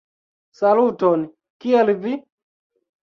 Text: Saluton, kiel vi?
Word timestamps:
Saluton, 0.61 1.27
kiel 1.65 1.93
vi? 2.07 2.15